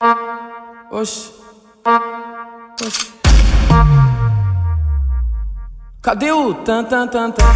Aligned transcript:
Oxi. 0.00 1.32
Oxi. 2.80 3.12
Cadê 6.00 6.30
o 6.30 6.54
tan 6.54 6.84
tan 6.84 7.08
tan 7.08 7.32
tan? 7.32 7.50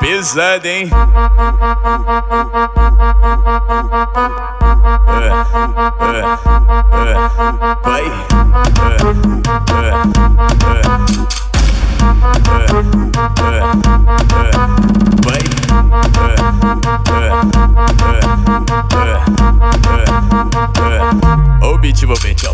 Pesado, 0.00 0.66
hein? 0.66 0.90
Vai. 7.82 8.04
Vai. 15.24 15.61
O 21.62 21.78
beat 21.78 22.02
envolvente, 22.02 22.46
ó! 22.46 22.52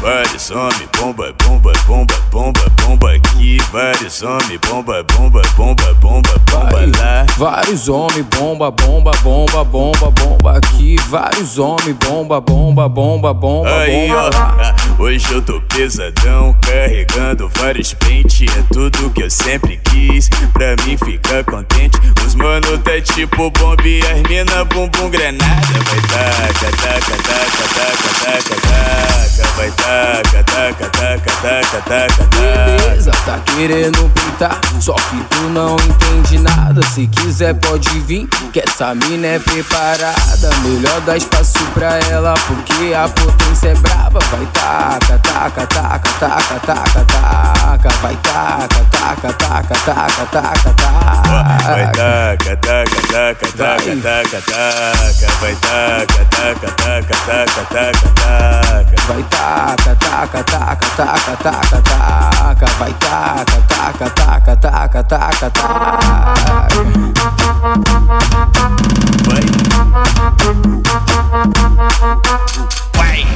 Vários 0.00 0.50
homens, 0.50 0.88
bomba, 0.98 1.32
bomba, 1.44 1.72
bomba, 1.86 2.14
bomba, 2.30 2.60
bomba 2.82 3.14
aqui. 3.14 3.58
Vários 3.70 4.22
homens, 4.22 4.58
bomba, 4.66 5.02
bomba, 5.02 5.42
bomba, 5.56 5.94
bomba, 6.00 6.30
bomba 6.50 6.98
lá. 6.98 7.26
Vários 7.36 7.88
homens, 7.88 8.24
bomba, 8.34 8.70
bomba, 8.70 9.10
bomba, 9.22 9.64
bomba, 9.64 10.10
bomba 10.10 10.56
aqui. 10.56 10.96
Vários 11.08 11.58
homens, 11.58 11.96
bomba, 11.98 12.40
bomba, 12.40 12.88
bomba, 12.88 13.34
bomba, 13.34 13.34
bomba 13.34 14.30
lá. 14.34 14.74
Hoje 15.00 15.32
eu 15.32 15.40
tô 15.40 15.60
pesadão, 15.62 16.54
carregando 16.60 17.50
vários 17.56 17.94
pentes. 17.94 18.48
É 18.54 18.62
tudo 18.72 19.10
que 19.10 19.22
eu 19.22 19.30
sempre 19.30 19.80
quis, 19.84 20.28
pra 20.52 20.76
mim 20.84 20.96
ficar 20.96 21.42
contente. 21.44 21.98
Os 22.24 22.34
mano 22.34 22.78
tá 22.78 23.00
tipo 23.00 23.50
bomba 23.50 23.82
e 23.86 24.00
as 24.06 24.22
mina 24.28 24.64
bumbum 24.66 25.08
granada. 25.10 25.66
Vai 25.88 26.00
taca, 26.02 26.70
taca, 26.76 27.16
taca, 27.22 27.64
taca, 27.74 28.10
taca, 28.20 28.54
taca. 28.60 29.50
Vai 29.56 29.70
taca, 29.70 30.44
taca, 30.44 30.90
taca, 30.90 31.30
taca, 31.42 31.82
taca, 31.82 32.26
taca. 32.26 32.86
Beleza, 32.86 33.10
tá 33.24 33.38
querendo 33.40 34.10
pintar, 34.10 34.60
só 34.80 34.94
que 34.94 35.24
tu 35.30 35.42
não 35.50 35.76
entende 35.76 36.38
nada. 36.38 36.80
Se 36.86 37.06
quiser 37.06 37.54
pode 37.54 37.88
vir, 38.00 38.28
que 38.52 38.60
essa 38.60 38.94
mina 38.94 39.26
é 39.26 39.38
preparada. 39.38 40.50
Melhor 40.62 41.00
dar 41.02 41.16
espaço 41.16 41.58
pra 41.74 41.98
ela, 42.10 42.34
porque 42.46 42.94
a 42.94 43.08
potência 43.08 43.68
é 43.68 43.74
braba. 43.74 44.20
Vai 44.30 44.46
taca, 44.52 44.89
taca, 44.98 45.66
taca, 45.66 45.66
taca, 45.66 46.58
taca, 46.66 47.04
taca. 47.04 47.90
Vai 48.02 48.16
taca, 48.16 48.84
taca, 48.90 49.32
taca, 49.32 49.74
taca, 49.84 50.24
taca, 50.24 50.72
Vai 51.70 51.86
taca. 51.86 52.00
taca, 52.00 52.56
taca, 52.56 53.00
taca, 53.06 53.46
taca, 53.50 53.96
taca, 54.00 54.40
taca. 54.40 55.28
Vai 55.40 55.54
taca, 55.54 56.24
taca, 56.30 56.68
taca, 56.70 57.16
taca, 57.26 57.64
taca, 57.70 58.08
taca. 58.14 58.94
Vai 59.06 59.22
taca, 59.24 59.92
taca, 59.96 60.42
taca, 60.44 60.88
taca, 60.96 61.34
taca, 61.36 61.78
taca. 61.82 62.66
Vai 62.78 62.92
taca, 62.94 63.58
taca, 63.68 64.08
taca, 64.10 64.56
taca, 64.56 65.02
taca, 65.04 65.50
taca. 65.50 65.90
Vai. 69.26 69.50
Vai. 73.10 73.26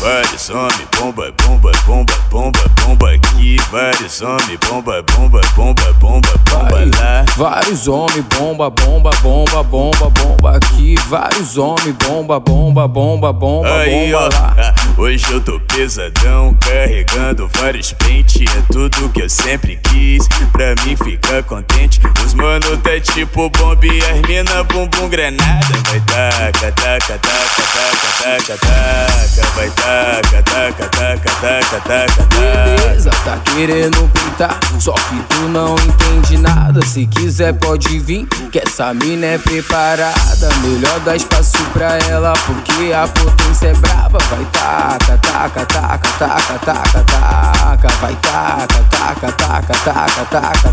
Vários 0.00 0.50
homens, 0.50 0.88
bomba, 0.98 1.32
bomba, 1.42 1.72
bomba, 1.86 2.12
bomba, 2.30 2.60
bomba 2.80 3.12
aqui. 3.12 3.56
Vários 3.70 4.20
homens, 4.20 4.58
bomba, 4.68 5.02
bomba, 5.02 5.40
bomba, 5.54 5.92
bomba, 6.00 6.28
bomba 6.50 6.84
lá. 6.98 7.24
Vários 7.36 7.88
homens, 7.88 8.24
bomba, 8.36 8.70
bomba, 8.70 9.10
bomba, 9.22 9.62
bomba, 9.62 10.10
bomba 10.10 10.56
aqui. 10.56 10.94
Vários 11.08 11.56
homens, 11.56 11.94
bomba, 12.04 12.38
bomba, 12.40 12.86
bomba, 12.88 13.32
bomba, 13.32 13.84
bomba 13.84 14.28
lá. 14.32 14.74
Hoje 14.96 15.24
eu 15.30 15.40
tô 15.40 15.60
pesadão, 15.60 16.56
carregando 16.60 17.48
vários 17.56 17.92
pentes. 17.92 18.50
É 18.56 18.62
tudo 18.72 19.08
que 19.10 19.22
eu 19.22 19.28
sempre 19.30 19.76
quis, 19.76 20.26
pra 20.52 20.74
mim 20.84 20.96
ficar 20.96 21.42
contente. 21.42 22.00
Os 22.24 22.34
mano 22.34 22.76
tá 22.78 22.98
tipo 23.00 23.50
bomba 23.50 23.86
e 23.86 24.02
as 24.04 24.20
mina 24.22 24.64
bumbum 24.64 25.08
granada. 25.08 25.66
Vai 25.88 26.00
taca, 26.00 26.72
taca, 26.72 27.18
taca, 27.18 27.62
taca, 27.72 28.08
taca, 28.22 28.58
taca. 28.58 29.46
Vai 29.54 29.70
taca, 29.70 30.42
taca, 30.42 30.88
taca, 30.88 31.30
taca, 31.40 31.80
taca, 31.80 32.26
taca. 32.26 32.86
Beleza, 32.86 33.10
tá 33.24 33.38
querendo 33.54 34.10
pintar, 34.12 34.58
só 34.78 34.92
que 34.92 35.22
tu 35.28 35.40
não 35.48 35.74
entende 35.74 36.38
nada. 36.38 36.84
Se 36.84 37.06
quiser 37.06 37.52
pode 37.54 37.98
vir, 37.98 38.26
que 38.50 38.58
essa 38.58 38.92
mina 38.94 39.26
é 39.26 39.38
preparada. 39.38 40.48
Melhor 40.62 41.00
dar 41.00 41.16
espaço 41.16 41.62
pra 41.72 41.98
ela, 42.08 42.32
porque 42.46 42.92
a 42.92 43.06
potência 43.08 43.68
é 43.68 43.74
braba. 43.74 44.18
Vai 44.30 44.44
taca, 44.52 44.85
taca, 44.86 45.16
taca, 45.18 45.66
taca, 45.66 46.58
taca, 46.58 47.02
taca. 47.04 47.88
Vai 48.00 48.14
taca, 48.16 48.82
taca, 48.90 49.32
taca, 49.32 49.74
taca, 49.84 50.24
taca, 50.30 50.70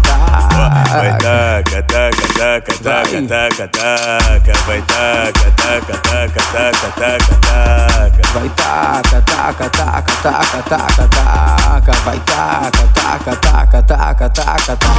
Vai 0.93 1.11
taca. 1.13 1.63
taca, 1.63 1.81
taca, 1.83 2.27
taca, 2.33 2.73
taca, 2.77 3.21
taca, 3.21 3.67
taca. 3.67 4.53
Vai 4.67 4.81
taca, 4.81 5.47
taca, 5.51 5.95
taca, 5.97 6.41
taca, 6.51 6.89
taca, 6.91 7.35
taca. 7.41 8.23
Vai 8.33 8.49
taca, 8.49 9.21
taca, 9.21 9.69
taca, 9.69 10.13
taca, 10.21 10.61
taca, 10.63 11.07
taca. 11.07 11.93
Vai 12.05 12.19
taca, 12.19 12.83
taca, 12.93 13.35
taca, 13.35 13.81
taca, 13.81 14.29
taca, 14.29 14.75
taca. 14.75 14.93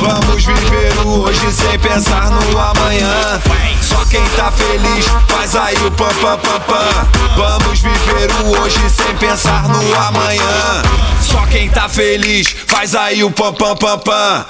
Vamos 0.00 0.44
viver 0.44 0.92
o 1.04 1.22
hoje 1.22 1.52
sem 1.52 1.78
pensar 1.78 2.30
no 2.30 2.58
amanhã. 2.58 3.40
Só 3.82 4.04
quem 4.04 4.24
tá 4.30 4.50
feliz 4.50 5.06
faz 5.28 5.54
aí 5.56 5.76
o 5.86 5.90
pam 5.92 6.08
pam 6.20 6.38
pam 6.38 6.60
pam. 6.60 7.08
Vamos 7.36 7.80
viver 7.80 8.30
o 8.42 8.60
hoje 8.60 8.78
sem 8.90 9.14
pensar 9.16 9.68
no 9.68 9.94
amanhã. 9.94 10.82
Só 11.22 11.46
quem 11.46 11.68
tá 11.68 11.88
feliz 11.88 12.54
faz 12.66 12.94
aí 12.94 13.22
o 13.22 13.30
pam 13.30 13.52
pam 13.52 13.76
pam 13.76 13.98
pam. 13.98 14.46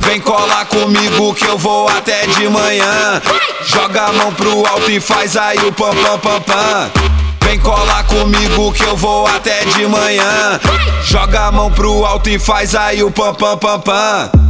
Vem 0.00 0.20
colar 0.20 0.66
comigo 0.66 1.34
que 1.34 1.46
eu 1.46 1.56
vou 1.56 1.88
até 1.88 2.26
de 2.26 2.48
manhã. 2.50 2.99
Joga 4.10 4.22
a 4.22 4.24
mão 4.24 4.34
pro 4.34 4.66
alto 4.66 4.90
e 4.90 4.98
faz 4.98 5.36
aí 5.36 5.58
o 5.58 5.72
pam 5.72 5.94
pam 5.94 6.18
pam 6.18 6.40
pam. 6.40 6.90
Vem 7.44 7.60
colar 7.60 8.04
comigo 8.06 8.72
que 8.72 8.82
eu 8.82 8.96
vou 8.96 9.24
até 9.28 9.64
de 9.66 9.86
manhã. 9.86 10.58
Joga 11.04 11.46
a 11.46 11.52
mão 11.52 11.70
pro 11.70 12.04
alto 12.04 12.28
e 12.28 12.36
faz 12.36 12.74
aí 12.74 13.04
o 13.04 13.10
pam 13.12 13.32
pam 13.34 13.56
pam 13.56 13.78
pam. 13.78 14.49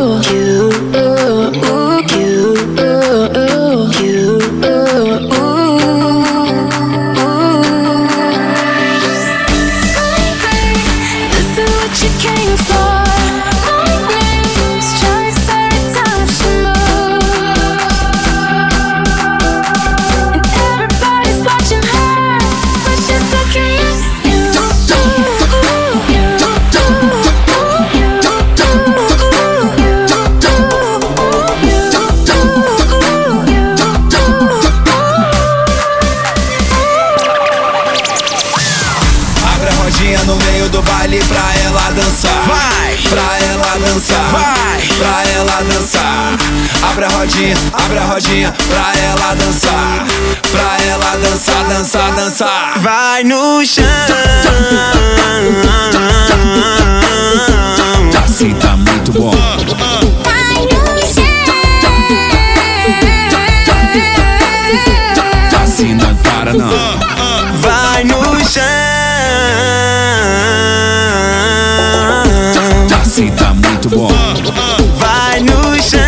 rodinha, 47.21 47.55
abre 47.73 47.97
a 47.97 48.05
rodinha 48.05 48.53
pra 48.67 48.99
ela 48.99 49.35
dançar. 49.35 50.05
Pra 50.51 50.77
ela 50.85 51.17
dançar, 51.17 51.63
dançar, 51.67 52.11
dançar. 52.13 52.79
Vai 52.79 53.23
no 53.23 53.63
chão. 53.65 53.83
Assim 58.23 58.53
tá 58.55 58.75
muito 58.75 59.11
bom. 59.13 59.31
Vai 60.23 60.43
no 60.53 60.99
chão. 61.07 61.31
Assim 65.63 65.93
não 65.93 66.15
para 66.15 66.53
não. 66.53 66.69
Vai 67.59 68.03
no 68.03 68.43
chão. 68.45 68.90
Assim 73.01 73.29
tá 73.31 73.53
muito 73.53 73.89
bom. 73.89 74.09
Vai 74.97 75.39
no 75.41 75.81
chão. 75.81 75.99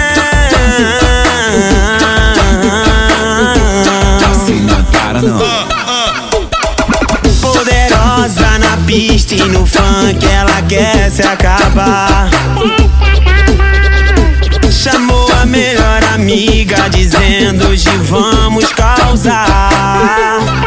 Poderosa 7.41 8.59
na 8.59 8.77
pista 8.85 9.35
e 9.35 9.43
no 9.43 9.65
funk 9.65 10.25
ela 10.25 10.61
quer 10.63 11.11
se 11.11 11.21
acabar. 11.21 12.29
Chamou 14.71 15.31
a 15.41 15.45
melhor 15.45 16.03
amiga 16.13 16.89
dizendo 16.89 17.67
hoje 17.69 17.89
vamos 18.01 18.71
causar. 18.73 20.62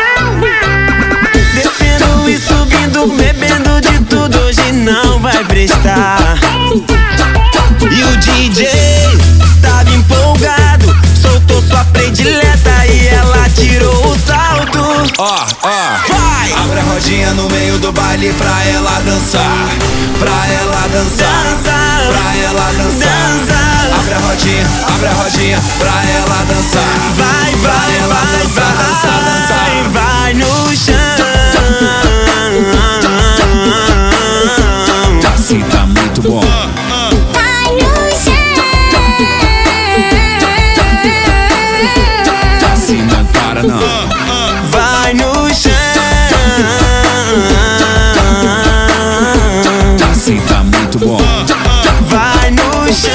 Não 4.86 5.18
vai 5.18 5.44
prestar. 5.44 6.38
E 7.90 8.04
o 8.04 8.16
DJ 8.18 8.68
tava 9.60 9.90
empolgado, 9.90 10.96
soltou 11.20 11.60
sua 11.62 11.84
predileta 11.86 12.86
e 12.86 13.08
ela 13.08 13.48
tirou 13.50 14.12
o 14.12 14.16
salto. 14.16 14.78
Ó, 15.18 15.46
ó, 15.62 15.68
Vai! 16.08 16.52
abre 16.52 16.78
a 16.78 16.82
rodinha 16.84 17.30
no 17.34 17.48
meio 17.50 17.78
do 17.80 17.90
baile 17.92 18.32
pra 18.34 18.64
ela 18.64 19.00
dançar. 19.00 19.68
Pra 20.20 20.46
ela 20.52 20.88
dançar. 20.88 21.42
Dança. 21.42 22.12
Pra 22.12 22.36
ela 22.36 22.72
dançar. 22.72 23.28
Dança. 23.40 23.98
Abre 23.98 24.14
a 24.14 24.18
rodinha, 24.18 24.66
abre 24.94 25.06
a 25.08 25.12
rodinha 25.14 25.60
pra 25.78 26.04
ela 26.04 26.44
dançar. 26.44 26.94
Vai, 27.16 27.52
Pra 27.56 27.72
vai, 27.72 27.96
ela 27.96 28.14
vai, 28.14 28.38
dançar, 28.38 28.72
dançar, 28.76 29.20
dançar. 29.24 29.90
vai, 29.90 30.32
vai 30.32 30.34
no 30.34 30.76
chão. 30.76 32.15
Bom. 36.28 36.40
Vai 37.32 37.72
no 37.74 38.10
chão. 38.18 38.42
Assim 42.72 43.02
não 43.02 43.24
para 43.26 43.62
não. 43.62 44.08
Vai 44.70 45.14
no 45.14 45.54
chão. 45.54 45.72
Assim 50.10 50.40
tá 50.40 50.62
muito 50.62 50.98
bom. 50.98 51.18
Vai 52.08 52.50
no 52.50 52.92
chão. 52.92 53.12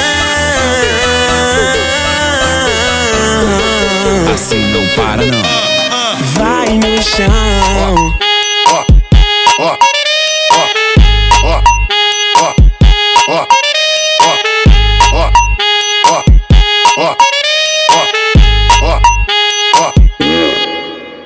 Assim 4.34 4.72
não 4.72 4.86
para 4.96 5.22
não. 5.26 5.42
Vai 6.34 6.78
no 6.78 7.02
chão. 7.02 7.51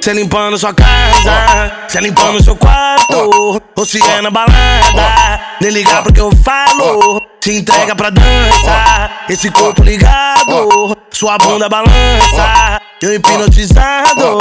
Cê 0.07 0.13
limpando 0.13 0.57
sua 0.57 0.73
casa, 0.73 1.73
cê 1.89 2.01
limpando 2.01 2.41
seu 2.41 2.55
quarto. 2.55 3.61
Ou 3.75 3.85
se 3.85 4.01
é 4.01 4.23
na 4.23 4.31
balada, 4.31 5.41
nem 5.61 5.73
ligar 5.73 6.01
porque 6.05 6.21
eu 6.21 6.31
falo. 6.45 7.21
Se 7.41 7.57
entrega 7.57 7.93
pra 7.97 8.11
dança, 8.11 9.11
esse 9.29 9.51
corpo 9.51 9.83
ligado, 9.83 10.97
sua 11.11 11.37
bunda 11.39 11.69
balança. 11.69 12.81
Eu 13.03 13.13
hipnotizado. 13.13 14.39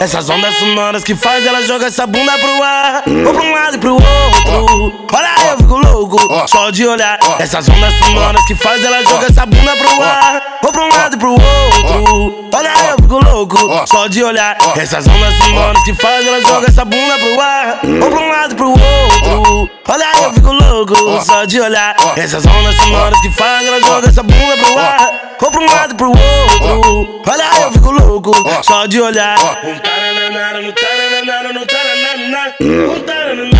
Essas 0.00 0.28
ondas 0.28 0.56
sonoras 0.56 1.04
que 1.04 1.14
faz 1.14 1.46
ela 1.46 1.62
jogar 1.62 1.86
essa 1.86 2.04
bunda 2.04 2.32
pro 2.36 2.62
ar. 2.64 3.02
Ou 3.06 3.32
pra 3.32 3.42
um 3.42 3.54
lado 3.54 3.76
e 3.76 3.78
pro 3.78 3.94
outro. 3.94 5.06
Olha, 5.12 5.50
eu 5.52 5.56
fico 5.58 5.76
louco, 5.76 6.48
só 6.48 6.70
de 6.70 6.84
olhar. 6.84 7.16
Essas 7.38 7.68
ondas 7.68 7.94
sonoras 7.94 8.44
que 8.46 8.56
faz 8.56 8.84
ela 8.84 9.04
jogar 9.04 9.30
essa 9.30 9.46
bunda 9.46 9.76
pro 9.76 10.02
ar. 10.02 10.42
Ou 10.64 10.72
pra 10.72 10.82
um 10.82 10.88
lado 10.88 11.14
e 11.14 11.18
pro 11.18 11.30
outro. 11.30 12.50
Olha, 12.52 12.72
eu 12.90 12.96
fico 13.02 13.24
louco, 13.24 13.86
só 13.86 14.08
de 14.08 14.24
olhar. 14.24 14.58
Essas 14.76 15.06
ondas 15.06 15.34
sonoras 15.36 15.84
que 15.84 15.94
faz 15.94 16.26
ela 16.26 16.40
jogar 16.40 16.68
essa 16.68 16.84
bunda 16.84 17.18
pro 17.18 17.40
ar. 17.40 17.80
Ou 18.02 18.10
pra 18.10 18.20
um 18.20 18.28
lado 18.30 18.52
e 18.52 18.56
pro 18.56 18.70
outro. 18.70 19.70
Olha, 19.88 20.06
eu 20.24 20.32
fico 20.32 20.52
louco, 20.52 21.24
só 21.24 21.44
de 21.44 21.60
olhar. 21.60 21.94
Essas 22.16 22.44
ondas 22.44 22.74
sonoras 22.76 23.20
que 23.20 23.30
faz 23.30 23.64
ela 23.64 23.80
jogar 23.80 24.08
essa 24.08 24.24
bunda 24.24 24.56
pro 24.56 24.78
ar. 24.78 25.10
Ou 25.40 25.50
pra 25.50 25.60
um 25.60 25.66
lado 25.66 25.92
e 25.92 25.96
pro 25.96 26.08
outro. 26.08 27.20
Olha, 27.26 27.59
eu 27.62 27.72
fico 27.72 27.90
louco, 27.90 28.32
só 28.62 28.86
de 28.86 29.00
olhar. 29.00 29.36
Um 29.64 29.78
taranana, 29.78 30.60
um 30.60 30.72
taranana, 30.72 31.60
um 31.60 31.66
taranana, 31.66 32.54
um 32.60 33.00
taranana, 33.00 33.59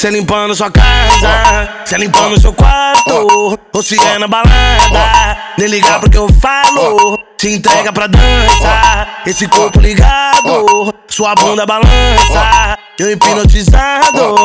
Cê 0.00 0.08
limpando 0.08 0.54
sua 0.54 0.70
casa, 0.70 1.68
cê 1.84 1.98
limpando 1.98 2.40
seu 2.40 2.54
quarto. 2.54 3.60
Ou 3.70 3.82
se 3.82 4.00
é 4.00 4.18
na 4.18 4.26
balada, 4.26 5.36
nem 5.58 5.68
ligar 5.68 6.00
porque 6.00 6.16
eu 6.16 6.26
falo. 6.40 7.18
Se 7.36 7.50
entrega 7.52 7.92
pra 7.92 8.06
dança, 8.06 9.06
esse 9.26 9.46
corpo 9.46 9.78
ligado, 9.78 10.94
sua 11.06 11.34
bunda 11.34 11.66
balança. 11.66 12.78
eu 12.98 13.10
hipnotizado. 13.10 14.36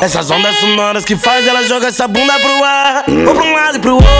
Essas 0.00 0.30
ondas 0.30 0.54
sonoras 0.60 1.04
que 1.04 1.16
faz 1.16 1.44
ela 1.44 1.64
joga 1.64 1.88
essa 1.88 2.06
bunda 2.06 2.38
pro 2.38 2.64
ar. 2.64 3.04
Ou 3.26 3.34
pra 3.34 3.44
um 3.44 3.54
lado 3.56 3.78
e 3.78 3.80
pro 3.80 3.94
outro. 3.94 4.17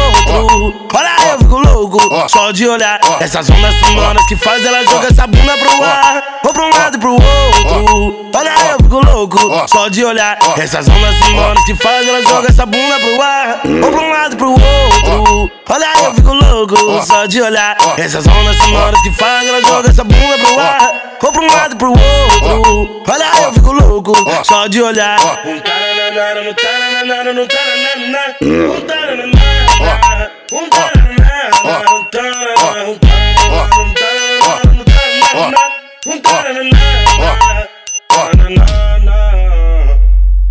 Só 2.28 2.52
de 2.52 2.68
olhar. 2.68 3.00
Essas 3.20 3.48
ondas 3.50 3.74
sonoras 3.80 4.26
que 4.26 4.36
faz 4.36 4.64
ela 4.64 4.84
joga 4.84 5.08
essa 5.08 5.26
bunda 5.26 5.56
pro 5.56 5.82
ar. 5.82 6.22
Ou 6.44 6.52
pra 6.52 6.62
um 6.62 6.70
lado 6.70 6.96
e 6.96 7.00
pro 7.00 7.12
outro. 7.12 8.30
Olha, 8.34 8.52
eu 8.70 8.76
fico 8.82 9.04
louco, 9.04 9.68
só 9.68 9.88
de 9.88 10.04
olhar. 10.04 10.38
Essas 10.56 10.88
ondas 10.88 11.18
sonoras 11.18 11.64
que 11.64 11.74
faz 11.74 12.06
ela 12.06 12.22
joga 12.22 12.48
essa 12.48 12.66
bunda 12.66 13.00
pro 13.00 13.22
ar. 13.22 13.60
Ou 13.64 13.90
pra 13.90 14.00
um 14.00 14.10
lado 14.10 14.34
e 14.34 14.36
pro 14.36 14.50
outro. 14.50 15.50
Olha, 15.70 15.86
eu 16.04 16.14
fico 16.14 16.32
louco, 16.32 17.06
só 17.06 17.26
de 17.26 17.40
olhar. 17.42 17.76
Essas 17.96 18.26
ondas 18.26 18.56
sonoras 18.56 19.00
que 19.02 19.12
faz 19.12 19.46
ela 19.46 19.62
joga 19.62 19.90
essa 19.90 20.04
bunda 20.04 20.38
pro 20.38 20.60
ar. 20.60 20.92
Ou 21.22 21.32
pra 21.32 21.42
um 21.42 21.46
lado 21.46 21.74
e 21.74 21.78
pro 21.78 21.90
outro. 21.90 23.02
Olha, 23.08 23.42
eu 23.42 23.52
fico 23.52 23.72
louco, 23.72 24.14
só 24.44 24.66
de 24.66 24.82
olhar. 24.82 25.18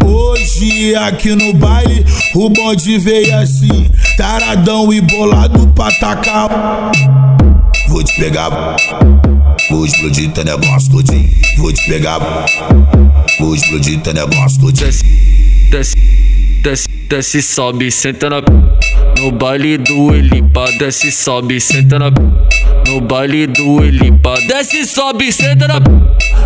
Hoje 0.03 0.95
aqui 0.95 1.35
no 1.35 1.53
baile 1.53 2.03
o 2.33 2.49
bonde 2.49 2.97
veio 2.97 3.37
assim, 3.37 3.91
taradão 4.17 4.91
e 4.91 4.99
bolado 5.01 5.67
pra 5.75 5.91
tacar. 5.91 6.49
Vou 7.87 8.03
te 8.03 8.15
pegar, 8.15 8.75
vou 9.69 9.85
explodir 9.85 10.31
teu 10.31 10.45
negócio 10.45 10.91
todinho. 10.91 11.29
Vou 11.57 11.71
te 11.71 11.85
pegar, 11.87 12.19
vou 13.39 13.55
explodir 13.55 13.99
teu 14.01 14.13
negócio 14.13 14.59
todinho. 14.59 14.87
Desce, 14.87 15.05
desce, 15.69 15.95
desce, 16.63 16.87
sobe, 17.41 17.91
senta 17.91 18.29
na. 18.29 18.41
No 19.17 19.31
baile 19.31 19.77
do 19.77 20.13
Elipa, 20.13 20.65
desce, 20.77 21.11
sobe, 21.11 21.59
senta 21.59 21.97
na. 21.97 22.11
No 22.87 23.01
baile 23.01 23.47
do 23.47 23.83
Elipa, 23.83 24.35
desce, 24.47 24.85
sobe, 24.85 25.31
senta 25.31 25.67
na. 25.67 25.79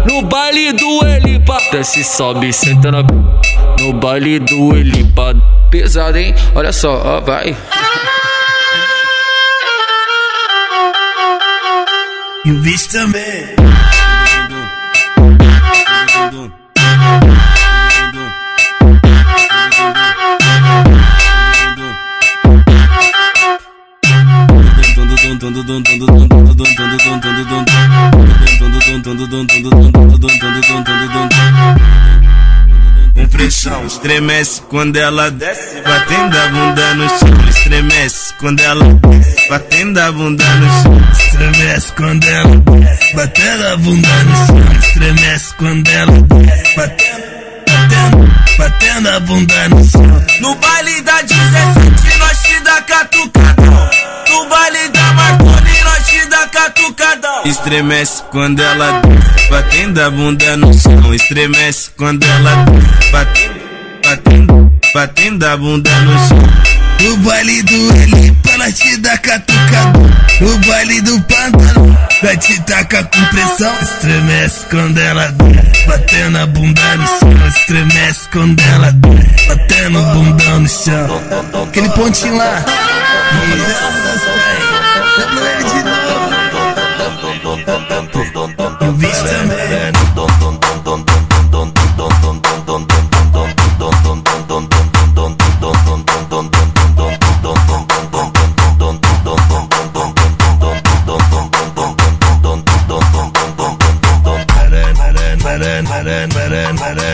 No 0.06 0.22
baile 0.22 0.72
do 0.74 1.06
Elipa, 1.06 1.58
desce, 1.72 2.04
sobe, 2.04 2.54
senta 2.54 2.92
na. 2.92 3.04
No 3.80 3.94
baile 3.94 4.40
do 4.40 4.76
Elipa, 4.76 5.36
pesado, 5.70 6.18
hein? 6.18 6.34
Olha 6.56 6.72
só, 6.72 7.02
ó, 7.04 7.22
vai. 7.22 7.56
E 12.46 12.52
o 12.52 12.60
bicho 12.60 12.90
também. 12.90 13.81
Com 33.14 33.28
pressão, 33.28 33.86
estremece 33.86 34.62
quando 34.70 34.98
ela 34.98 35.30
desce, 35.30 35.82
batendo 35.82 36.38
a 36.38 36.48
bunda 36.48 36.96
no 36.96 37.10
chão. 37.10 37.50
Estremece 37.50 38.34
quando 38.40 38.60
ela 38.62 38.94
desce, 38.94 39.50
batendo 39.50 40.00
a 40.00 40.12
bunda 40.12 40.46
no 40.56 40.82
chão. 40.82 41.02
Estremece 41.12 41.94
quando 41.94 42.24
ela 42.26 42.58
desce, 42.58 43.16
batendo 43.16 43.68
a 43.68 43.78
bunda 43.78 44.24
no 44.24 44.36
chão. 44.36 44.80
Estremece 44.80 45.54
quando 45.58 45.88
ela 45.90 46.22
desce, 46.22 46.76
batendo, 46.76 47.22
batendo, 47.68 48.34
batendo 48.58 49.10
a 49.10 49.20
bunda 49.20 49.70
no 49.70 49.84
chão. 49.84 50.26
No 50.40 50.56
baile 50.56 51.02
da 51.02 51.22
17 51.22 52.18
nós 52.18 52.42
te 52.42 52.60
dá 52.62 52.82
catucadão. 52.82 53.90
No 54.30 54.48
baile 54.48 54.81
catucadão. 56.52 57.44
Estremece 57.46 58.24
quando 58.30 58.62
ela 58.62 59.02
batendo 59.50 60.02
a 60.02 60.10
bunda 60.10 60.58
no 60.58 60.74
chão. 60.74 61.14
Estremece 61.14 61.90
quando 61.98 62.24
ela 62.24 62.66
batendo, 63.12 63.62
batendo, 64.04 64.74
batendo 64.94 65.48
a 65.48 65.58
bunda 65.58 65.90
no 66.02 66.28
chão. 66.28 66.72
No 67.02 67.18
baile 67.18 67.64
do 67.64 67.98
Elipa, 67.98 68.58
nós 68.58 68.78
te 68.78 68.98
dá 68.98 69.18
catucadão. 69.18 70.12
No 70.40 70.58
baile 70.60 71.02
do 71.02 71.20
Pântano, 71.22 71.98
nós 72.22 72.46
te 72.46 72.62
taca 72.62 73.04
com 73.04 73.26
pressão. 73.26 73.74
Estremece 73.82 74.66
quando 74.70 75.00
ela 75.00 75.28
desce, 75.32 75.88
batendo 75.88 76.38
a 76.38 76.46
bunda 76.46 76.98
no 76.98 77.08
chão. 77.08 77.48
Estremece 77.48 78.30
quando 78.32 78.62
ela 78.62 78.92
desce, 78.92 79.48
batendo 79.48 80.00
o 80.00 80.06
bundão 80.14 80.60
no 80.60 80.70
chão. 80.70 81.22
Aquele 81.68 81.90
pontinho 81.90 82.38
lá. 82.38 82.64
Dando 85.18 86.01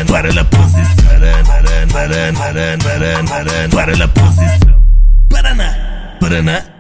Para 0.07 0.31
la 0.31 0.43
posición, 0.49 1.19
para 3.71 3.95
la 3.95 4.07
posición. 4.07 4.83
Paraná, 5.29 6.57
ha, 6.57 6.76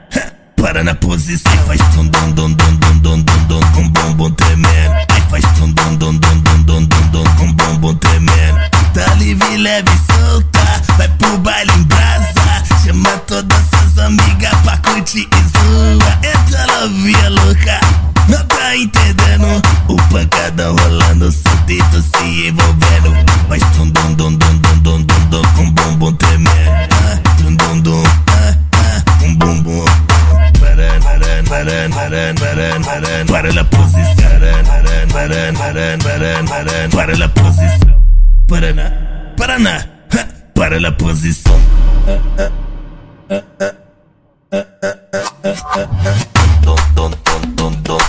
para 0.61 0.83
na 0.83 0.93
posição. 0.95 1.51
Aí 1.51 1.59
faz 1.59 1.81
tum 1.93 2.07
dum 2.07 2.31
dum 2.31 2.53
dum 2.53 2.75
dum 2.75 2.97
dum 2.99 3.21
dum 3.21 3.43
dum 3.47 3.59
com 3.73 3.87
bombom 3.89 4.31
tremendo. 4.31 4.93
Aí 5.09 5.21
faz 5.29 5.45
tum 5.57 5.71
dum 5.71 5.95
dum 5.95 6.17
dum 6.17 6.37
dum 6.39 6.63
dum 6.63 6.83
dum 6.85 7.01
dum 7.11 7.23
com 7.37 7.53
bombom 7.53 7.95
tremendo. 7.95 8.59
Tá 8.93 9.13
livre, 9.15 9.57
leve 9.57 9.89
e 9.89 10.13
solta, 10.13 10.81
vai 10.97 11.07
pro 11.07 11.37
baile 11.37 11.71
em 11.73 11.83
brasa. 11.83 12.63
Chama 12.83 13.09
todas 13.27 13.63
suas 13.69 14.05
amigas 14.05 14.53
pra 14.63 14.77
curtir 14.77 15.27
e 15.31 15.57
zoa. 15.57 16.19
Entra 16.23 16.67
novinha 16.81 17.29
louca, 17.29 17.79
não 18.27 18.43
tá 18.45 18.75
entendendo? 18.75 19.61
O 19.87 19.95
pancadão 20.11 20.75
rolando, 20.75 21.31
seu 21.31 21.55
dedo 21.65 22.01
se 22.01 22.47
envolvendo. 22.47 23.13
Faz 23.47 23.63
tum 23.75 23.89
dum 23.89 24.13
dum 24.13 24.35
dum 24.35 24.57
dum 24.57 24.79
dum 24.79 25.01
dum 25.03 25.25
dum 25.29 25.41
com 25.55 25.71
bombom 25.71 26.13
tremendo. 26.13 26.87
Tum 27.37 27.55
dum 27.55 27.79
dum, 27.81 28.03
ah, 28.29 28.55
ah, 28.73 29.19
com 29.19 29.35
bumbum. 29.35 29.85
paren, 31.47 31.91
paren, 31.91 32.35
paren, 32.35 32.81
paren, 32.83 33.27
para 33.27 33.51
la 33.51 33.63
posición, 33.69 34.15
paren, 34.17 34.65
paren, 34.65 35.55
paren, 35.55 35.99
paren, 35.99 36.45
paren, 36.45 36.89
para 36.91 37.15
la 37.15 37.33
posición, 37.33 38.05
para 38.47 38.73
na, 38.73 39.33
para 39.37 39.57
na, 39.57 39.87
para 40.53 40.79
la 40.79 40.95
posición. 40.97 41.59
Don, 46.61 46.77
don, 46.95 47.11
don, 47.23 47.55
don, 47.55 47.83
don. 47.83 48.06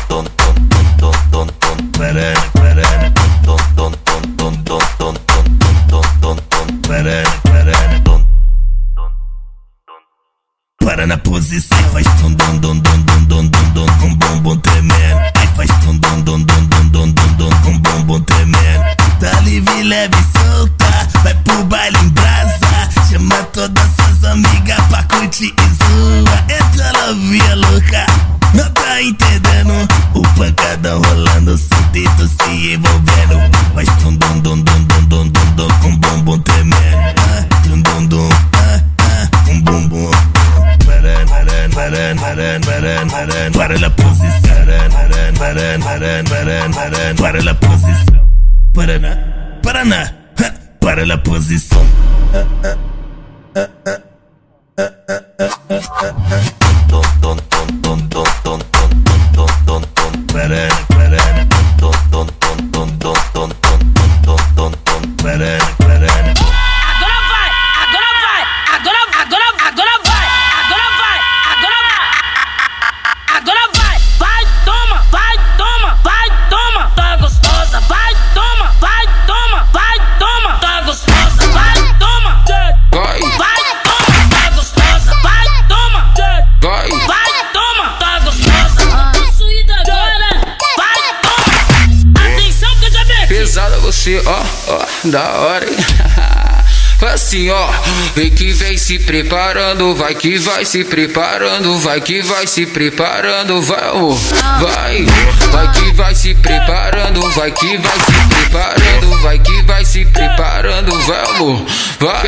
Vai 100.09 100.15
que 100.15 100.39
vai 100.39 100.65
se 100.65 100.85
preparando, 100.85 101.79
vai 101.81 102.01
que 102.01 102.23
vai 102.23 102.47
se 102.47 102.65
preparando, 102.65 103.61
vai, 103.61 103.91
oh, 103.93 104.15
vai, 104.15 105.05
vai 105.53 105.73
que 105.73 105.93
vai 105.93 106.15
se 106.15 106.35
preparando, 106.35 107.21
vai 107.33 107.51
que 107.53 107.77
vai 107.77 107.99
se 108.01 108.29
preparando, 108.35 109.19
vai 109.21 109.39
que 109.39 109.63
vai 109.65 109.85
se 109.85 110.07
preparando, 110.07 110.99
vai 111.01 111.19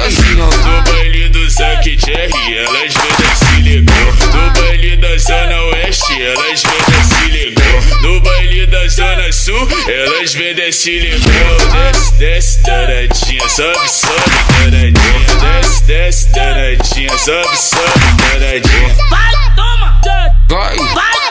assim 0.07 0.41
ó. 0.41 0.45
No 0.45 0.83
baile 0.83 1.29
do 1.31 1.49
Zack 1.49 1.99
Jerry, 1.99 2.59
elas 2.59 2.93
vêm 2.93 3.35
se 3.35 3.63
ligou. 3.63 4.13
No 4.35 4.51
baile 4.61 4.97
da 4.99 5.17
Zona 5.17 5.63
Oeste, 5.63 6.23
elas 6.23 6.63
vêm 6.63 7.05
se 7.05 7.31
ligou. 7.31 8.03
No 8.03 8.21
baile 8.21 8.67
da 8.67 8.89
Zona 8.89 9.33
Sul, 9.33 9.69
elas 9.89 10.35
vêm 10.35 10.73
se 10.73 10.99
ligou. 10.99 11.21
Desce, 11.73 12.13
desce, 12.19 12.63
taradinha, 12.63 13.49
sobe, 13.49 13.89
sobe, 13.89 14.31
danadinha, 14.59 14.93
desce, 15.41 15.70
desce, 15.91 16.31
danadinha, 16.31 17.19
sobe, 17.19 17.57
sobe, 17.57 17.83
danadinha. 18.23 18.95
Vai, 19.11 19.33
toma! 19.57 20.01
Vai, 20.49 20.77
Vai, 20.77 21.30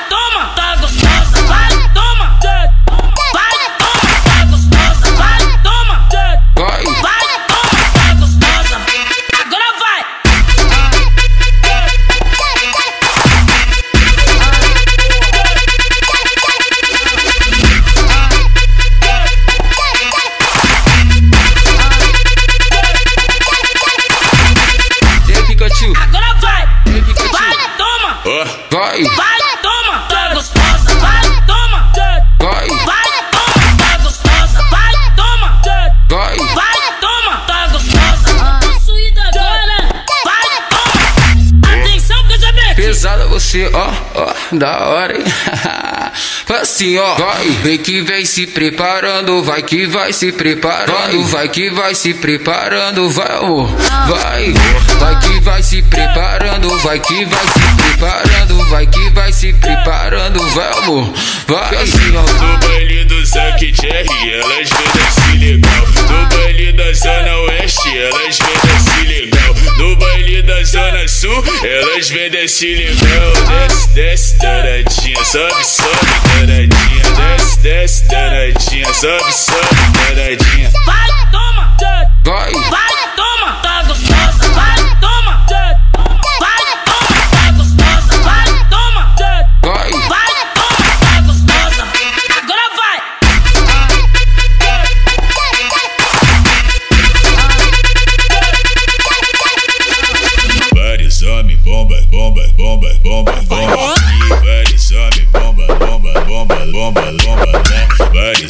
você, 43.49 43.67
ó, 43.73 43.91
ó, 44.13 44.55
da 44.55 44.89
hora, 44.89 45.17
hein? 45.17 45.23
Assim 46.61 46.97
ó, 46.99 47.15
vai, 47.15 47.49
vem 47.63 47.77
que 47.79 48.01
vem 48.01 48.23
se 48.23 48.45
preparando, 48.45 49.43
vai 49.43 49.63
que 49.63 49.87
vai 49.87 50.13
se 50.13 50.31
preparando, 50.31 51.23
vai 51.25 51.49
que 51.49 51.71
vai 51.71 51.95
se 51.95 52.13
preparando, 52.13 53.09
vai, 53.09 53.39
oh, 53.41 53.65
vai, 53.65 54.53
vai 54.99 55.19
que 55.19 55.39
vai 55.39 55.63
se 55.63 55.81
preparando, 55.81 56.77
vai 56.79 56.99
que 56.99 57.25
vai 57.25 57.47
se 57.47 57.83
preparando, 57.83 58.65
vai 58.69 58.85
que 58.85 59.09
vai 59.09 59.33
se 59.33 59.53
preparando, 59.53 60.39
vamos, 60.49 61.43
vai 61.47 61.75
assim 61.75 62.15
ó. 62.15 62.21
No 62.21 62.67
baile 62.67 63.05
do 63.05 63.25
Zack 63.25 63.73
Jerry, 63.73 64.33
elas 64.33 64.69
vêm 64.69 65.11
se 65.11 65.37
legal. 65.37 65.87
No 66.09 66.37
baile 66.37 66.71
da 66.73 66.93
Zona 66.93 67.35
Oeste, 67.37 67.97
elas 67.97 68.37
vêm 68.37 68.79
se 68.79 69.07
legal. 69.07 69.38
No 69.79 69.95
baile 69.95 70.41
da 70.41 70.61
Zona 70.65 71.07
Sul, 71.07 71.41
elas 71.63 72.09
vêm 72.09 72.47
se 72.49 72.75
legal. 72.75 73.31
Desce, 73.47 73.87
desce, 73.93 74.37
danadinha, 74.37 75.23
sobe, 75.23 75.63
sobe, 75.63 76.05
danadinha. 76.35 77.01
Desce, 77.15 77.59
desce, 77.59 78.07
danadinha, 78.09 78.93
sobe, 78.93 79.31
sobe, 79.31 79.75
danadinha. 79.93 80.69
Vai, 80.85 81.31
toma! 81.31 81.77
Vai, 82.25 82.51
Vai, 82.51 83.08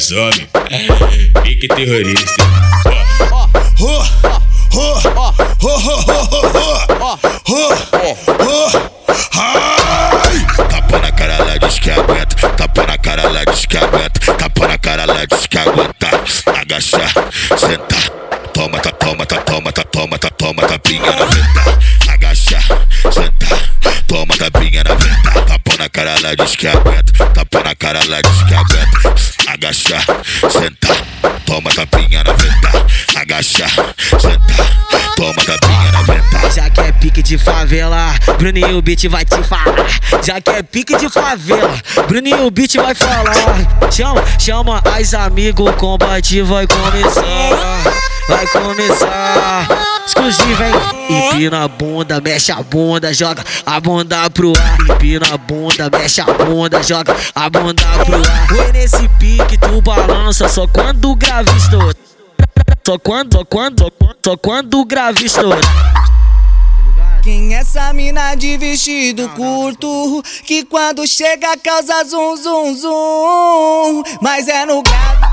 Homens, 0.08 0.48
pique 1.42 1.68
terrorista. 1.68 2.42
Ai! 3.78 4.10
Favela, 37.70 38.12
Bruninho 38.36 38.78
o 38.78 38.82
beat 38.82 39.06
vai 39.08 39.24
te 39.24 39.40
falar. 39.44 39.86
Já 40.24 40.40
que 40.40 40.50
é 40.50 40.60
pique 40.60 40.96
de 40.96 41.08
favela, 41.08 41.72
Bruninho 42.08 42.46
o 42.46 42.50
beat 42.50 42.74
vai 42.74 42.96
falar. 42.96 43.32
Chama, 43.92 44.24
chama 44.40 44.82
as 44.84 45.14
amigos, 45.14 45.72
combate 45.76 46.42
vai 46.42 46.66
começar. 46.66 47.22
Vai 48.28 48.46
começar. 48.48 49.68
Exclusivo, 50.04 50.64
hein? 50.64 51.28
Empina 51.32 51.64
a 51.64 51.68
bunda, 51.68 52.20
mexe 52.20 52.50
a 52.50 52.60
bunda, 52.60 53.14
joga 53.14 53.44
a 53.64 53.80
bunda 53.80 54.28
pro 54.30 54.52
ar. 54.56 54.80
Empina 54.90 55.26
a 55.32 55.38
bunda, 55.38 55.88
mexe 55.96 56.20
a 56.20 56.24
bunda, 56.24 56.82
joga 56.82 57.14
a 57.36 57.48
bunda 57.48 57.84
pro 58.04 58.16
ar. 58.16 58.48
Foi 58.48 58.72
nesse 58.72 59.08
pique, 59.20 59.56
tu 59.56 59.80
balança 59.80 60.48
só 60.48 60.66
quando 60.66 61.10
o 61.10 61.14
grave 61.14 61.56
estoura. 61.56 61.94
Só 62.84 62.98
quando, 62.98 63.36
só 63.36 63.44
quando, 63.44 63.92
só 64.24 64.36
quando 64.36 64.80
o 64.80 64.84
grave 64.84 65.26
estoura. 65.26 65.60
Quem 67.22 67.54
é 67.54 67.58
essa 67.58 67.92
mina 67.92 68.34
de 68.34 68.56
vestido 68.56 69.28
curto 69.30 70.22
que 70.46 70.64
quando 70.64 71.06
chega 71.06 71.54
causa 71.58 72.02
zum 72.04 72.34
zum 72.34 72.74
zum, 72.74 74.02
mas 74.22 74.48
é 74.48 74.64
no 74.64 74.82
grave. 74.82 75.26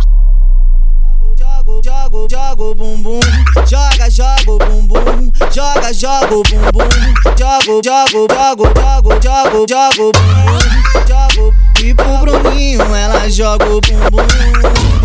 Jogo, 1.37 1.81
jogo, 1.83 2.27
jogo 2.29 2.75
bumbum, 2.75 3.19
joga, 3.65 4.09
joga 4.09 4.51
o 4.51 4.57
bumbum, 4.57 5.31
joga, 5.49 5.93
joga 5.93 6.35
o 6.35 6.43
bumbum, 6.43 6.89
jogo, 7.37 7.81
jogo, 7.83 8.27
jogo, 8.27 8.67
jogo, 8.75 9.19
jogo, 9.23 9.65
jogo 9.69 10.09
o 10.09 10.11
bumbum, 10.11 10.59
jogo 11.07 11.55
e 11.81 11.93
pro 11.93 12.17
Bruninho 12.17 12.95
ela 12.95 13.29
joga 13.29 13.65
o 13.65 13.79
bumbum. 13.79 14.96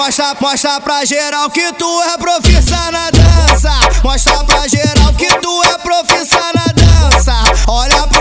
Mostra, 0.00 0.34
mostra 0.40 0.80
pra 0.80 1.04
geral 1.04 1.50
que 1.50 1.74
tu 1.74 2.02
é 2.04 2.16
profissional 2.16 2.90
na 2.90 3.10
dança. 3.10 3.70
Mostra 4.02 4.42
pra 4.44 4.66
geral 4.66 5.12
que 5.12 5.26
tu 5.40 5.62
é 5.64 5.76
profissional 5.76 6.50
na 6.54 6.72
dança. 6.72 7.34
Olha 7.68 8.06
pro 8.06 8.19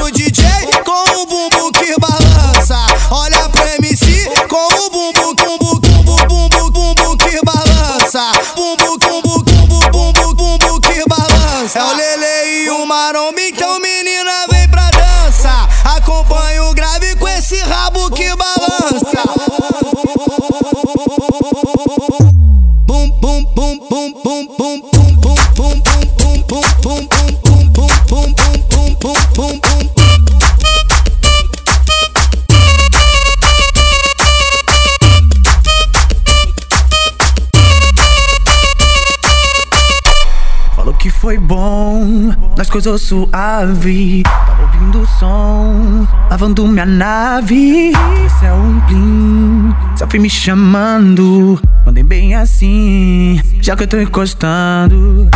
nós 42.69 42.84
coisas 42.84 43.01
suave. 43.01 44.23
Tava 44.23 44.62
ouvindo 44.62 45.01
o 45.01 45.08
som, 45.08 46.08
lavando 46.29 46.67
minha 46.67 46.86
nave. 46.86 47.91
Esse 48.25 48.45
é 48.45 48.53
um 48.53 48.79
plim, 48.82 49.75
selfie 49.95 50.19
me 50.19 50.29
chamando. 50.29 51.60
Mandem 51.86 52.03
bem 52.03 52.36
assim, 52.36 53.41
já 53.60 53.75
que 53.75 53.84
eu 53.84 53.88
tô 53.88 53.99
encostando. 53.99 55.27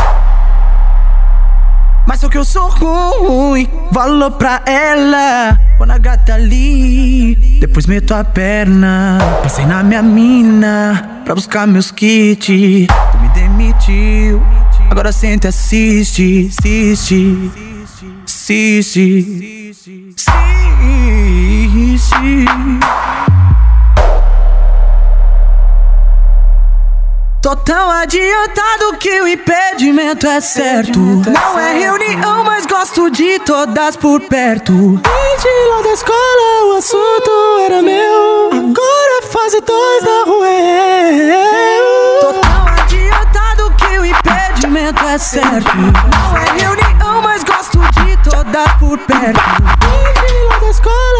Mas 2.06 2.20
só 2.20 2.30
que 2.30 2.38
eu 2.38 2.46
sou 2.46 2.70
ruim, 2.70 3.68
valor 3.92 4.32
pra 4.32 4.62
ela. 4.66 5.58
Quando 5.78 5.92
a 5.92 5.98
gata 5.98 6.36
ali, 6.36 7.36
depois 7.60 7.88
meto 7.88 8.14
a 8.14 8.24
perna. 8.24 9.18
Passei 9.42 9.66
na 9.66 9.82
minha 9.82 10.04
mina 10.04 11.22
pra 11.26 11.34
buscar 11.34 11.66
meus 11.66 11.90
kits. 11.90 12.46
Tu 12.46 13.18
me 13.20 13.30
demitiu, 13.30 14.44
agora 14.90 15.12
senta 15.12 15.48
e 15.48 15.50
assiste, 15.50 16.50
assiste, 16.58 17.52
assiste, 18.26 19.72
assiste. 19.72 20.14
Tô 27.42 27.56
tão 27.58 27.92
adiantado 27.92 28.98
que 29.00 29.22
o 29.22 29.28
impedimento 29.28 30.26
é 30.26 30.40
certo. 30.40 30.98
Não 30.98 31.60
é 31.60 31.78
reunião, 31.78 32.42
mas 32.46 32.66
gosto 32.66 33.10
de 33.12 33.38
todas 33.40 33.98
por 33.98 34.22
perto. 34.22 34.72
Desde 34.72 35.68
lá 35.70 35.82
da 35.82 35.92
escola 35.92 36.68
o 36.68 36.78
assunto 36.78 37.32
era 37.66 37.82
meu. 37.82 38.48
Agora 38.54 39.20
é 39.20 39.22
fase 39.24 39.60
2 39.60 40.04
da 40.04 40.24
rua. 40.26 40.48
é. 40.48 41.82
Tô 42.22 42.34
tão 42.34 42.73
impedimento 44.74 45.04
é 45.04 45.18
certo. 45.20 45.78
Não 45.78 46.38
é 46.38 46.46
reunião, 46.60 47.22
mas 47.22 47.44
gosto 47.44 47.78
de 47.78 48.18
todas 48.28 48.74
por 48.80 48.98
perto. 48.98 49.40
Lá 50.50 50.58
da 50.58 50.70
escola 50.70 51.13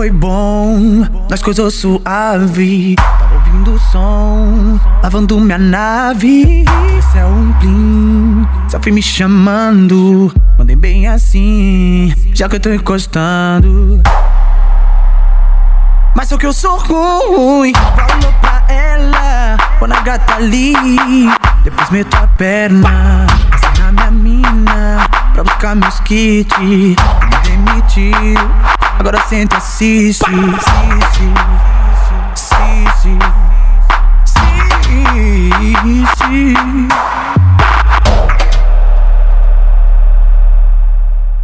foi 0.00 0.10
bom, 0.10 1.04
nós 1.28 1.42
coisas 1.42 1.74
suave. 1.74 2.96
Tava 2.96 3.34
ouvindo 3.34 3.74
o 3.74 3.78
som, 3.78 4.80
lavando 5.02 5.38
minha 5.38 5.58
nave. 5.58 6.64
Esse 6.98 7.18
é 7.18 7.24
um 7.26 7.52
plim, 7.60 8.48
selfie 8.66 8.92
me 8.92 9.02
chamando. 9.02 10.32
Mandem 10.56 10.78
bem 10.78 11.06
assim, 11.06 12.14
já 12.32 12.48
que 12.48 12.56
eu 12.56 12.60
tô 12.60 12.72
encostando. 12.72 14.00
Mas 16.16 16.30
só 16.30 16.38
que 16.38 16.46
eu 16.46 16.54
sou 16.54 16.78
ruim, 16.78 17.74
falou 17.74 18.32
pra 18.40 18.64
ela. 18.72 19.58
Quando 19.78 19.92
a 19.92 20.00
gata 20.00 20.36
ali, 20.36 20.72
depois 21.62 21.90
meto 21.90 22.16
a 22.16 22.26
perna. 22.26 23.26
Passei 23.50 23.82
na 23.82 23.92
minha 23.92 24.10
mina 24.10 25.08
pra 25.34 25.44
buscar 25.44 25.76
meus 25.76 26.00
kits. 26.00 26.56
Me 26.58 26.96
demitiu. 27.44 28.38
Agora 29.00 29.18
senta 29.26 29.56
assiste, 29.56 30.22
assiste, 30.22 31.32
assiste. 34.22 34.68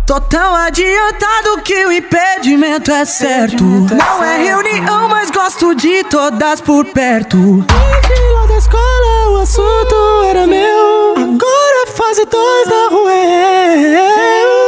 Tô 0.05 0.21
tão 0.21 0.55
adiantado 0.55 1.62
que 1.64 1.87
o 1.87 1.92
impedimento 1.92 2.90
é 2.90 3.07
certo. 3.07 3.64
Não 3.64 4.23
é 4.23 4.37
reunião, 4.37 5.09
mas 5.09 5.31
gosto 5.31 5.75
de 5.75 6.05
todas 6.05 6.61
por 6.61 6.85
perto. 6.85 7.38
Desde 7.38 8.33
lá 8.35 8.47
da 8.49 8.59
escola 8.59 9.31
o 9.31 9.37
assunto 9.40 10.25
era 10.29 10.47
meu. 10.47 11.14
Agora 11.16 11.85
é 11.85 11.87
fase 11.87 12.27
2 12.27 12.69
da 12.69 12.88
rua. 12.90 13.12
é 13.12 14.42
eu. 14.42 14.66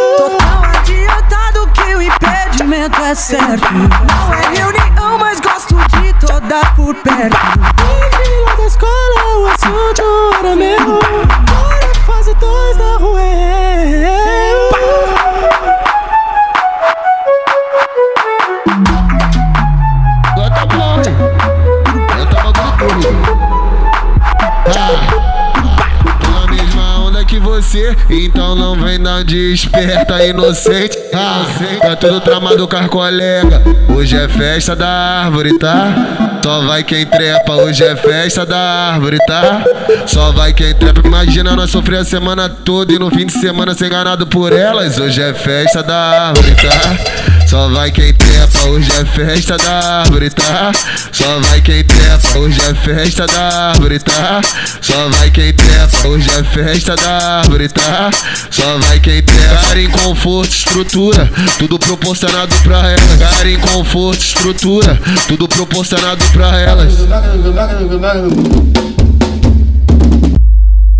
É 3.08 3.14
certo. 3.14 3.72
Não 3.72 4.34
é 4.34 4.54
reunião, 4.54 5.18
mas 5.18 5.40
gosto 5.40 5.74
de 5.76 6.12
todas 6.20 6.68
por 6.76 6.94
perto. 6.96 7.38
Desde 7.76 8.40
lá 8.40 8.54
da 8.54 8.66
escola 8.66 9.38
o 9.38 9.46
assunto 9.46 10.02
era 10.38 10.54
meu. 10.54 11.27
Você, 27.78 27.96
então 28.10 28.54
não 28.54 28.74
vem 28.74 29.00
dar 29.00 29.22
de 29.22 29.52
esperta 29.52 30.24
inocente. 30.24 30.96
Tá 31.10 31.96
tudo 31.96 32.20
tramado 32.20 32.66
com 32.66 33.02
as. 33.02 33.14
Hoje 33.96 34.16
é 34.16 34.28
festa 34.28 34.74
da 34.74 34.88
árvore, 34.88 35.58
tá? 35.58 36.40
Só 36.44 36.60
vai 36.66 36.82
quem 36.82 37.04
trepa, 37.04 37.52
hoje 37.54 37.84
é 37.84 37.94
festa 37.94 38.44
da 38.46 38.58
árvore, 38.58 39.18
tá? 39.26 39.64
Só 40.06 40.32
vai 40.32 40.52
quem 40.52 40.74
trepa. 40.74 41.02
Imagina 41.04 41.54
nós 41.54 41.70
sofrer 41.70 42.00
a 42.00 42.04
semana 42.04 42.48
toda 42.48 42.92
e 42.92 42.98
no 42.98 43.10
fim 43.10 43.26
de 43.26 43.32
semana 43.32 43.74
ser 43.74 43.86
enganado 43.86 44.26
por 44.26 44.52
elas. 44.52 44.98
Hoje 44.98 45.20
é 45.22 45.34
festa 45.34 45.82
da 45.82 46.28
árvore, 46.28 46.54
tá? 46.54 47.37
Só 47.48 47.66
vai 47.70 47.90
quem 47.90 48.12
trepa, 48.12 48.66
hoje 48.68 48.92
é 48.92 49.04
festa 49.06 49.56
da 49.56 50.00
árvore, 50.00 50.28
tá? 50.28 50.70
Só 51.10 51.40
vai 51.40 51.62
quem 51.62 51.82
trepa, 51.82 52.38
hoje 52.38 52.60
é 52.60 52.74
festa 52.74 53.26
da 53.26 53.70
árvore, 53.70 53.98
tá? 53.98 54.42
Só 54.82 55.08
vai 55.08 55.30
quem 55.30 55.54
trepa, 55.54 56.08
hoje 56.08 56.28
é 56.28 56.44
festa 56.44 56.94
da 56.94 57.38
árvore, 57.38 57.70
tá? 57.70 58.10
Só 58.50 58.78
vai 58.80 59.00
quem 59.00 59.22
trepa. 59.22 59.56
Cara 59.56 59.80
em 59.80 59.90
conforto, 59.90 60.52
estrutura, 60.52 61.30
tudo 61.58 61.78
proporcionado 61.78 62.54
pra 62.62 62.90
elas. 62.90 63.18
Cara 63.18 63.50
em 63.50 63.58
conforto, 63.58 64.20
estrutura, 64.20 65.00
tudo 65.26 65.48
proporcionado 65.48 66.22
pra 66.32 66.58
elas. 66.60 66.98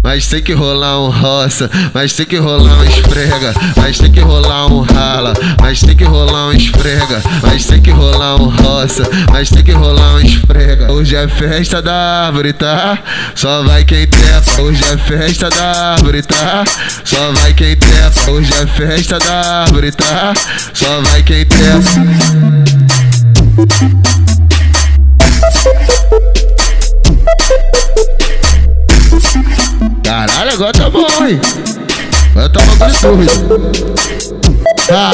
Mas 0.09 0.27
tem 0.27 0.41
que 0.41 0.55
rolar 0.55 0.99
um 0.99 1.11
roça, 1.11 1.71
mas 1.93 2.15
tem 2.15 2.25
que 2.25 2.39
rolar 2.39 2.79
um 2.79 2.85
esfrega, 2.85 3.53
mas 3.77 3.99
tem 3.99 4.11
que 4.11 4.21
rolar 4.21 4.67
um 4.73 4.81
rala, 4.81 5.35
mas 5.61 5.81
tem 5.81 5.95
que 5.95 6.05
rolar 6.05 6.47
um 6.47 6.53
esfrega, 6.53 7.23
mas 7.43 7.67
tem 7.67 7.83
que 7.83 7.91
rolar 7.91 8.37
um 8.37 8.49
roça, 8.49 9.03
mas 9.31 9.51
tem 9.51 9.63
que 9.63 9.73
rolar 9.73 10.15
um 10.15 10.21
esfrega. 10.21 10.91
Hoje 10.91 11.15
é 11.15 11.29
festa 11.29 11.83
da 11.83 12.25
árvore, 12.25 12.55
tá? 12.55 12.99
Só 13.35 13.63
vai 13.65 13.85
quem 13.85 14.07
trepa. 14.07 14.63
Hoje 14.63 14.83
é 14.83 14.97
festa 14.97 15.51
da 15.51 15.93
árvore, 15.93 16.23
tá? 16.23 16.65
Só 17.05 17.31
vai 17.33 17.53
quem 17.53 17.77
trepa. 17.77 18.31
Hoje 18.31 18.53
é 18.55 18.67
festa 18.67 19.19
da 19.19 19.61
árvore, 19.61 19.93
tá? 19.93 20.33
Só 20.73 21.03
vai 21.03 21.23
quem 21.23 21.45
trepa. 21.45 22.58
Tá 34.87 35.13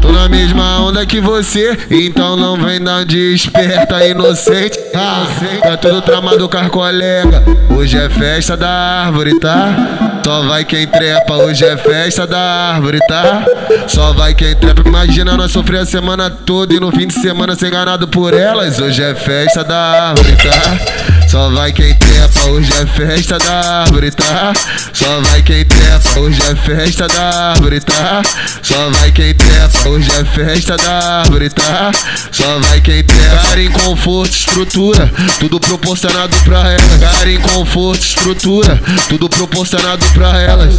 tô 0.00 0.12
na 0.12 0.28
mesma 0.28 0.80
onda 0.80 1.04
que 1.06 1.20
você, 1.20 1.76
então 1.90 2.36
não 2.36 2.56
vem 2.56 2.80
dar 2.80 3.04
de 3.04 3.34
esperta 3.34 4.04
inocente. 4.06 4.78
Ah, 4.94 5.26
tá 5.62 5.76
tudo 5.76 6.00
tramado 6.02 6.48
com 6.48 6.68
colega. 6.68 7.42
Hoje 7.76 7.96
é 7.96 8.08
festa 8.08 8.56
da 8.56 8.68
árvore, 8.68 9.38
tá? 9.38 10.20
Só 10.24 10.42
vai 10.42 10.64
quem 10.64 10.86
trepa, 10.86 11.34
hoje 11.34 11.64
é 11.64 11.76
festa 11.76 12.26
da 12.26 12.38
árvore, 12.38 12.98
tá? 13.06 13.44
Só 13.86 14.12
vai 14.12 14.34
quem 14.34 14.54
trepa. 14.56 14.82
Imagina 14.86 15.36
nós 15.36 15.52
sofrer 15.52 15.80
a 15.80 15.86
semana 15.86 16.30
toda 16.30 16.74
e 16.74 16.80
no 16.80 16.90
fim 16.90 17.06
de 17.06 17.14
semana 17.14 17.54
ser 17.54 17.68
enganado 17.68 18.08
por 18.08 18.34
elas. 18.34 18.80
Hoje 18.80 19.02
é 19.02 19.14
festa 19.14 19.62
da 19.62 20.10
árvore, 20.10 20.36
tá? 20.36 21.15
Só 21.36 21.50
vai 21.50 21.70
quem 21.70 21.92
trepa, 21.92 22.48
hoje 22.48 22.72
é 22.72 22.86
festa 22.86 23.38
da 23.38 23.82
árvore, 23.82 24.10
tá? 24.10 24.54
Só 24.94 25.20
vai 25.20 25.42
quem 25.42 25.66
trepa, 25.66 26.18
hoje 26.18 26.40
é 26.40 26.54
festa 26.56 27.06
da 27.08 27.50
árvore, 27.50 27.78
tá? 27.78 28.22
Só 28.62 28.90
vai 28.92 29.12
quem 29.12 29.34
trepa, 29.34 29.88
hoje 29.90 30.10
é 30.12 30.24
festa 30.24 30.78
da 30.78 31.18
árvore, 31.20 31.50
tá? 31.50 31.92
Só 32.32 32.58
vai 32.60 32.80
quem 32.80 33.04
trepa. 33.04 33.36
Cara 33.48 33.62
em 33.62 33.70
conforto, 33.70 34.32
estrutura, 34.32 35.12
tudo 35.38 35.60
proporcionado 35.60 36.34
pra 36.42 36.72
elas. 36.72 37.00
Cara 37.00 37.30
em 37.30 37.40
conforto, 37.42 38.00
estrutura, 38.00 38.80
tudo 39.10 39.28
proporcionado 39.28 40.06
pra 40.14 40.40
elas. 40.40 40.74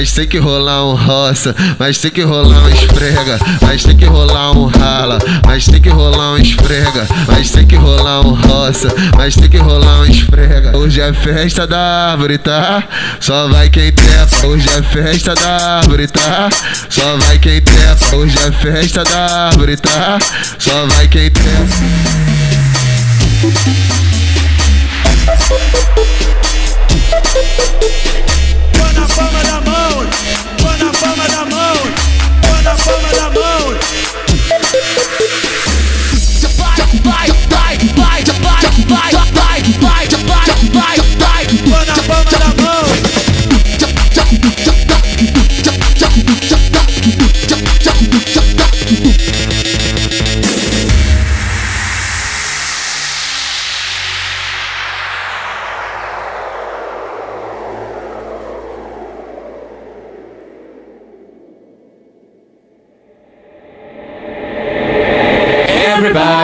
Mas 0.00 0.12
tem 0.12 0.26
que 0.26 0.38
rolar 0.38 0.82
um 0.86 0.94
roça, 0.94 1.54
mas 1.78 1.98
tem 1.98 2.10
que 2.10 2.22
rolar 2.22 2.64
um 2.64 2.68
esfrega, 2.70 3.38
mas 3.60 3.84
tem 3.84 3.94
que 3.94 4.06
rolar 4.06 4.52
um 4.52 4.64
rala, 4.64 5.18
mas 5.44 5.66
tem 5.66 5.78
que 5.78 5.90
rolar 5.90 6.32
um 6.32 6.38
esfrega, 6.38 7.06
mas 7.26 7.50
tem 7.50 7.66
que 7.66 7.76
rolar 7.76 8.26
um 8.26 8.32
roça, 8.32 8.88
mas 9.14 9.34
tem 9.34 9.50
que 9.50 9.58
rolar 9.58 10.00
um 10.00 10.06
esfrega. 10.06 10.74
Hoje 10.74 11.02
é 11.02 11.12
festa 11.12 11.66
da 11.66 12.12
árvore, 12.12 12.38
tá? 12.38 12.82
Só 13.20 13.46
vai 13.48 13.68
quem 13.68 13.92
trepa. 13.92 14.46
Hoje 14.46 14.70
é 14.70 14.82
festa 14.82 15.34
da 15.34 15.76
árvore, 15.80 16.06
tá? 16.06 16.48
Só 16.88 17.18
vai 17.18 17.38
quem 17.38 17.60
trepa. 17.60 18.16
Hoje 18.16 18.38
é 18.38 18.52
festa 18.52 19.04
da 19.04 19.48
árvore, 19.48 19.76
tá? 19.76 20.18
Só 20.58 20.86
vai 20.86 21.08
quem 21.08 21.30
trepa. 21.30 21.76
Põe 28.80 28.96
a 28.96 29.06
palma 29.06 29.40
da 29.44 29.60
mão, 29.60 30.08
põe 30.62 30.80
a 30.80 30.90
palma 30.90 31.26
da 31.28 31.44
mão, 31.44 31.76
põe 32.40 32.66
a 32.66 32.74
palma 32.74 33.10
da 33.14 33.26
mão. 33.30 33.76